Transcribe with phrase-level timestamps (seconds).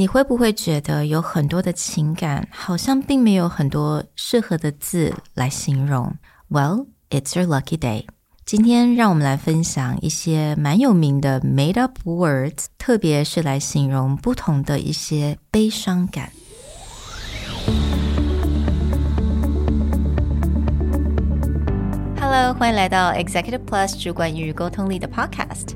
[0.00, 6.15] 你会不会觉得有很多的情感，好像并没有很多适合的字来形容？
[6.49, 8.05] Well, it's your lucky day.
[8.45, 16.31] 今天让我们来分享一些蛮有名的 made up words，特别是来形容不同的一些悲伤感。
[22.17, 25.75] Hello，欢迎来到 Executive Plus 主管与沟通力的 Podcast。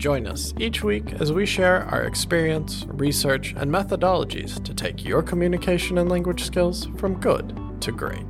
[0.00, 5.22] Join us each week as we share our experience, research, and methodologies to take your
[5.22, 8.24] communication and language skills from good to great.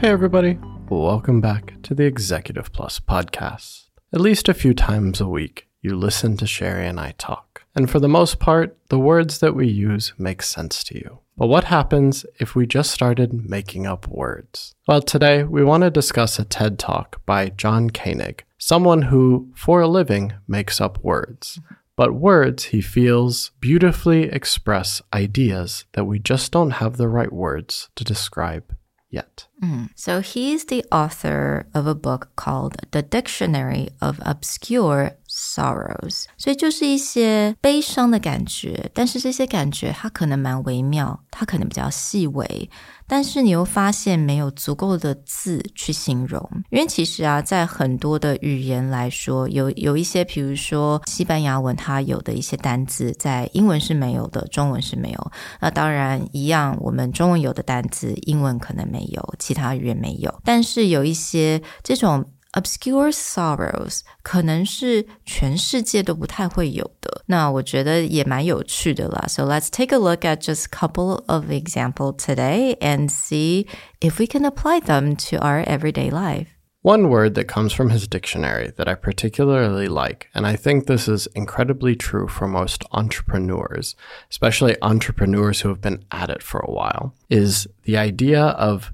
[0.00, 0.58] Hey, everybody.
[0.88, 3.90] Welcome back to the Executive Plus podcast.
[4.14, 7.66] At least a few times a week, you listen to Sherry and I talk.
[7.74, 11.18] And for the most part, the words that we use make sense to you.
[11.36, 14.74] But what happens if we just started making up words?
[14.88, 19.82] Well, today we want to discuss a TED Talk by John Koenig, someone who, for
[19.82, 21.60] a living, makes up words.
[21.94, 27.90] But words, he feels, beautifully express ideas that we just don't have the right words
[27.96, 28.74] to describe
[29.10, 29.46] yet.
[29.62, 29.90] Mm.
[29.94, 42.70] So he's the author of a book called The Dictionary of Obscure sorrows，所以就是一些悲伤的感觉，但是这些感觉它可能蛮微妙，它可能比较细微，
[43.06, 55.32] 但是你又发现没有足够的字去形容，因为其实啊，在很多的语言来说，有有一些，比如说西班牙文，它有的一些单字在英文是没有的，中文是没有。
[55.60, 62.24] 那当然一样，我们中文有的单字，英文可能没有，其他语言没有，但是有一些这种。
[62.55, 67.23] obscure sorrows 可能是全世界都不太会有的。
[67.27, 69.25] 那我觉得也蛮有趣的啦。
[69.27, 73.67] So let's take a look at just a couple of example today and see
[73.99, 76.47] if we can apply them to our everyday life.
[76.83, 81.07] One word that comes from his dictionary that I particularly like, and I think this
[81.07, 83.95] is incredibly true for most entrepreneurs,
[84.31, 88.91] especially entrepreneurs who have been at it for a while, is the idea of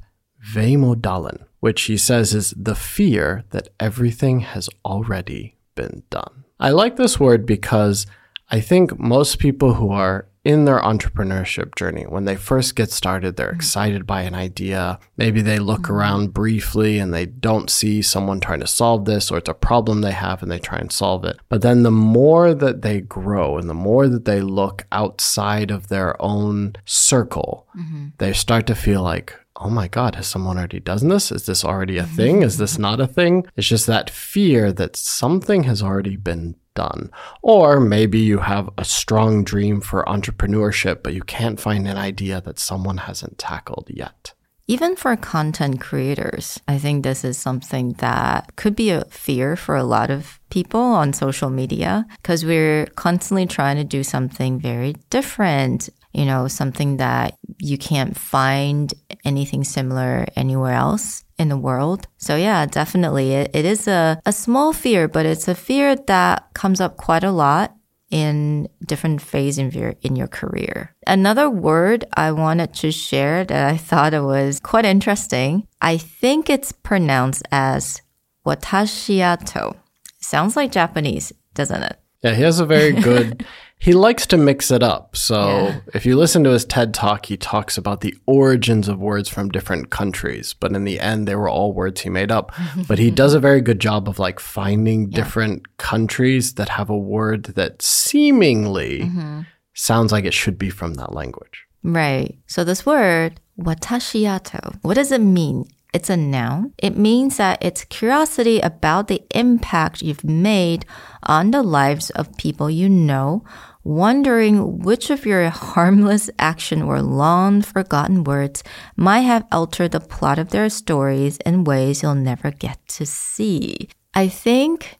[0.53, 6.42] Veimodalen, which he says is the fear that everything has already been done.
[6.58, 8.04] I like this word because
[8.50, 13.36] I think most people who are in their entrepreneurship journey, when they first get started,
[13.36, 13.56] they're mm-hmm.
[13.56, 14.98] excited by an idea.
[15.16, 15.94] Maybe they look mm-hmm.
[15.94, 20.00] around briefly and they don't see someone trying to solve this, or it's a problem
[20.00, 21.38] they have and they try and solve it.
[21.48, 25.88] But then the more that they grow and the more that they look outside of
[25.88, 28.08] their own circle, mm-hmm.
[28.18, 31.30] they start to feel like, oh my God, has someone already done this?
[31.30, 32.42] Is this already a thing?
[32.42, 33.46] Is this not a thing?
[33.54, 37.10] It's just that fear that something has already been done.
[37.42, 42.40] Or maybe you have a strong dream for entrepreneurship, but you can't find an idea
[42.40, 44.32] that someone hasn't tackled yet.
[44.68, 49.76] Even for content creators, I think this is something that could be a fear for
[49.76, 54.94] a lot of people on social media because we're constantly trying to do something very
[55.10, 58.92] different you know, something that you can't find
[59.24, 62.06] anything similar anywhere else in the world.
[62.18, 66.48] So yeah, definitely it, it is a, a small fear, but it's a fear that
[66.54, 67.74] comes up quite a lot
[68.10, 70.94] in different phase in your in your career.
[71.06, 75.66] Another word I wanted to share that I thought it was quite interesting.
[75.80, 78.02] I think it's pronounced as
[78.46, 79.76] watashiato.
[80.20, 81.98] Sounds like Japanese, doesn't it?
[82.22, 83.44] Yeah, he has a very good
[83.82, 85.16] he likes to mix it up.
[85.16, 85.80] So yeah.
[85.92, 89.48] if you listen to his TED talk, he talks about the origins of words from
[89.48, 92.52] different countries, but in the end, they were all words he made up.
[92.86, 95.16] but he does a very good job of like finding yeah.
[95.16, 99.40] different countries that have a word that seemingly mm-hmm.
[99.74, 101.64] sounds like it should be from that language.
[101.82, 102.38] Right.
[102.46, 105.66] So this word, watashiato, what does it mean?
[105.92, 106.72] It's a noun.
[106.78, 110.86] It means that it's curiosity about the impact you've made
[111.24, 113.44] on the lives of people you know
[113.83, 118.63] wondering which of your harmless action or long forgotten words
[118.95, 123.89] might have altered the plot of their stories in ways you'll never get to see.
[124.13, 124.97] I think,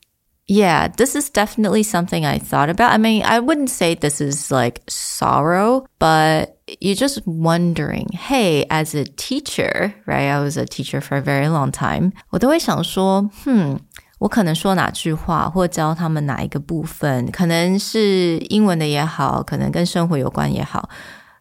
[0.47, 2.93] yeah, this is definitely something I thought about.
[2.93, 8.95] I mean, I wouldn't say this is like sorrow, but you're just wondering, hey, as
[8.95, 10.29] a teacher, right?
[10.29, 12.13] I was a teacher for a very long time.
[12.29, 13.79] 我都会想说，hmm.
[14.21, 20.89] 我可能说哪句话，或教他们哪一个部分，可能是英文的也好，可能跟生活有关也好，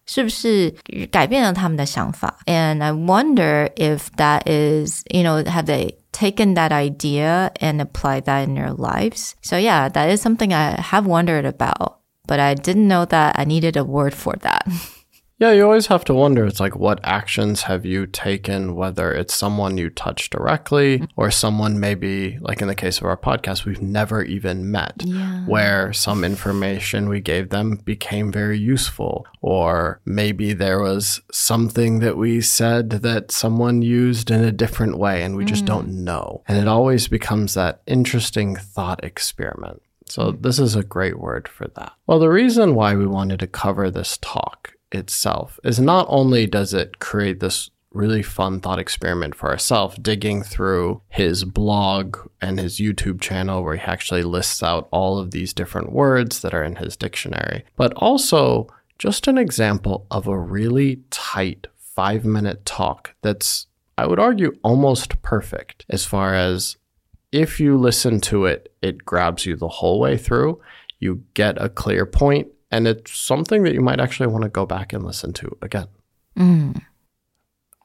[0.04, 0.74] 是不是
[1.10, 2.36] 改变了他们的想法？
[2.44, 8.46] And I wonder if that is, you know, have they taken that idea and applied that
[8.46, 9.32] in their lives?
[9.42, 13.44] So yeah, that is something I have wondered about, but I didn't know that I
[13.44, 14.66] needed a word for that.
[15.41, 19.33] Yeah, you always have to wonder it's like, what actions have you taken, whether it's
[19.33, 23.81] someone you touch directly or someone maybe, like in the case of our podcast, we've
[23.81, 25.43] never even met, Yeah.
[25.47, 29.25] where some information we gave them became very useful.
[29.41, 35.23] Or maybe there was something that we said that someone used in a different way
[35.23, 35.69] and we just mm.
[35.69, 36.43] don't know.
[36.47, 39.81] And it always becomes that interesting thought experiment.
[40.05, 40.43] So, mm.
[40.43, 41.93] this is a great word for that.
[42.05, 46.73] Well, the reason why we wanted to cover this talk itself is not only does
[46.73, 52.77] it create this really fun thought experiment for ourselves, digging through his blog and his
[52.77, 56.77] YouTube channel where he actually lists out all of these different words that are in
[56.77, 58.67] his dictionary, but also
[58.97, 63.67] just an example of a really tight five minute talk that's,
[63.97, 66.77] I would argue, almost perfect as far as
[67.31, 70.61] if you listen to it, it grabs you the whole way through.
[70.99, 74.65] You get a clear point, and it's something that you might actually want to go
[74.65, 75.87] back and listen to again.
[76.37, 76.81] Mm.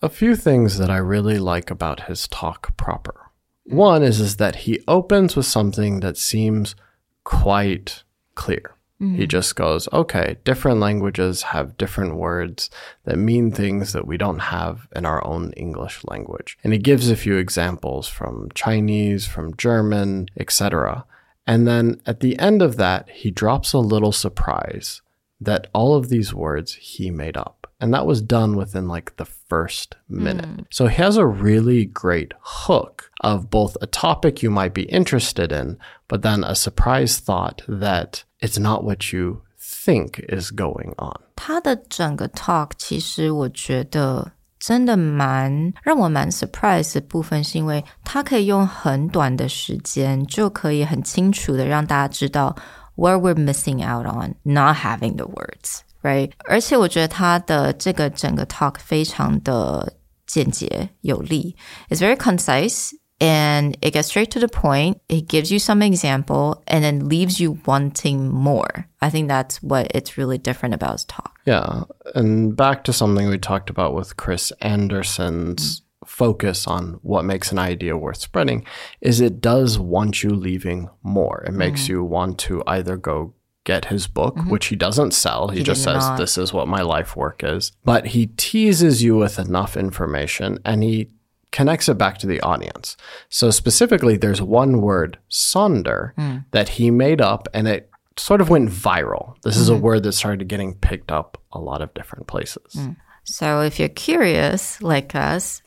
[0.02, 3.30] A few things that I really like about his talk proper.
[3.64, 6.76] One is, is that he opens with something that seems
[7.24, 8.04] quite
[8.36, 8.76] clear.
[8.98, 9.28] He mm.
[9.28, 12.70] just goes, okay, different languages have different words
[13.04, 16.56] that mean things that we don't have in our own English language.
[16.64, 21.04] And he gives a few examples from Chinese, from German, etc.
[21.47, 25.01] And then at the end of that, he drops a little surprise
[25.39, 27.67] that all of these words he made up.
[27.79, 30.67] And that was done within like the first minute.
[30.69, 35.51] So he has a really great hook of both a topic you might be interested
[35.51, 41.17] in, but then a surprise thought that it's not what you think is going on.
[41.35, 52.56] 他的整个 talk 其实我觉得 真的蛮让我蛮 surprise 的部分，是因为它可以用很短的时间就可以很清楚的让大家知道
[52.96, 55.80] where we're missing out on not having the words。
[56.02, 56.30] right？
[56.48, 59.94] 而且我觉得他的这个整个 talk 非常的
[60.26, 61.56] 简洁有力
[61.90, 62.90] ，is very concise
[63.20, 65.00] and it gets straight to the point.
[65.08, 68.88] It gives you some example and then leaves you wanting more.
[69.00, 71.40] I think that's what it's really different about his talk.
[71.46, 71.84] Yeah.
[72.14, 76.06] And back to something we talked about with Chris Anderson's mm-hmm.
[76.06, 78.66] focus on what makes an idea worth spreading
[79.00, 81.42] is it does want you leaving more.
[81.46, 81.92] It makes mm-hmm.
[81.92, 83.32] you want to either go
[83.64, 84.50] get his book, mm-hmm.
[84.50, 85.48] which he doesn't sell.
[85.48, 86.18] He, He just says, not.
[86.18, 87.72] This is what my life work is.
[87.84, 91.10] But he teases you with enough information and he
[91.56, 92.98] connects it back to the audience.
[93.30, 96.40] So specifically, there's one word, sonder, hmm.
[96.50, 97.88] that he made up and it
[98.18, 99.36] sort of went viral.
[99.42, 99.80] This is a hmm.
[99.80, 102.74] word that started getting picked up a lot of different places.
[102.74, 102.90] Hmm.
[103.24, 105.62] So if you're curious, like us,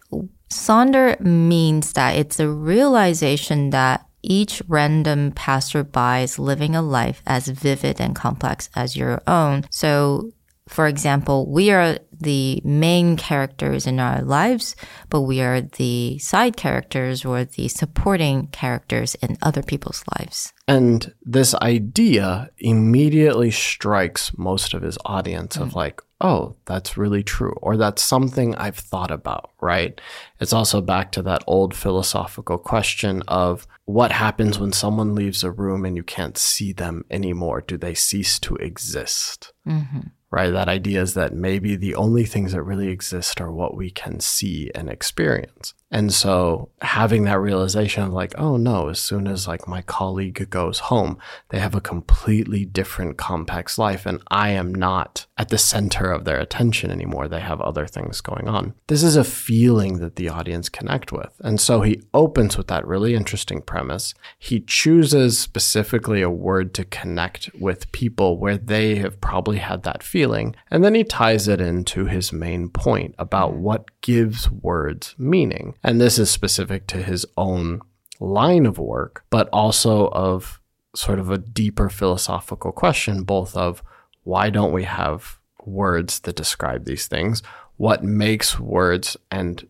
[0.54, 7.48] sonder means that it's a realization that each random passerby is living a life as
[7.48, 9.66] vivid and complex as your own.
[9.72, 10.32] So,
[10.70, 14.76] for example, we are the main characters in our lives,
[15.10, 20.54] but we are the side characters or the supporting characters in other people's lives.
[20.68, 25.76] And this idea immediately strikes most of his audience of mm.
[25.76, 30.00] like, oh, that's really true, or that's something I've thought about, right?
[30.40, 35.50] It's also back to that old philosophical question of what happens when someone leaves a
[35.50, 37.62] room and you can't see them anymore?
[37.62, 39.52] Do they cease to exist?
[39.68, 40.10] Mm-hmm.
[40.32, 40.52] Right?
[40.52, 44.20] That idea is that maybe the only things that really exist are what we can
[44.20, 45.74] see and experience.
[45.92, 50.50] And so having that realization of like, oh no, as soon as like my colleague
[50.52, 51.18] goes home,
[51.50, 56.26] they have a completely different complex life and I am not at the center of
[56.26, 57.30] their attention anymore.
[57.30, 58.74] They have other things going on.
[58.88, 61.34] This is a feeling that the audience connect with.
[61.40, 64.14] And so he opens with that really interesting premise.
[64.38, 70.04] He chooses specifically a word to connect with people where they have probably had that
[70.04, 70.58] feeling.
[70.70, 75.76] And then he ties it into his main point about what gives words meaning.
[75.82, 77.80] And this is specific to his own
[78.20, 80.60] line of work, but also of
[80.94, 83.82] sort of a deeper philosophical question, both of
[84.24, 87.42] why don't we have words that describe these things?
[87.78, 89.66] What makes words and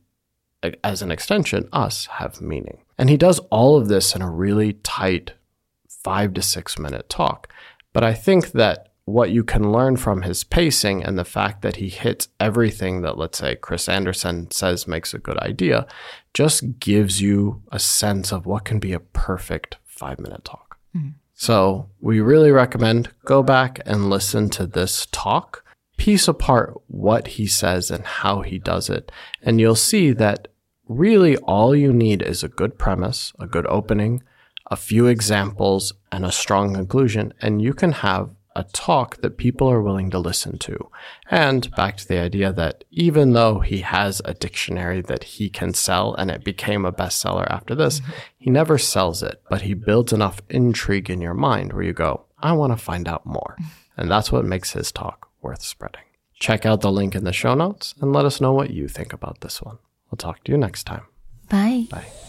[0.84, 2.80] as an extension, us have meaning.
[2.98, 5.34] And he does all of this in a really tight
[5.88, 7.52] five to six minute talk.
[7.94, 11.78] But I think that what you can learn from his pacing and the fact that
[11.78, 15.88] he hits everything that, let's say, Chris Anderson says makes a good idea,
[16.34, 20.78] just gives you a sense of what can be a perfect five minute talk.
[20.96, 21.14] Mm.
[21.40, 25.64] So we really recommend go back and listen to this talk,
[25.96, 29.10] piece apart what he says and how he does it,
[29.42, 30.50] and you'll see that
[30.90, 34.22] really all you need is a good premise, a good opening,
[34.70, 39.70] a few examples, and a strong conclusion, and you can have a talk that people
[39.70, 40.90] are willing to listen to.
[41.30, 45.74] And back to the idea that even though he has a dictionary that he can
[45.74, 48.02] sell and it became a bestseller after this,
[48.38, 52.26] he never sells it, but he builds enough intrigue in your mind where you go,
[52.40, 53.58] I want to find out more.
[53.96, 56.02] And that's what makes his talk worth spreading.
[56.40, 59.14] Check out the link in the show notes and let us know what you think
[59.14, 59.78] about this one.
[60.10, 61.04] We'll talk to you next time.
[61.50, 61.88] Bye.
[61.90, 62.29] Bye.